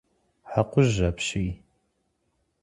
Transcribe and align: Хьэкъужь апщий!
Хьэкъужь 0.49 0.99
апщий! 1.09 1.51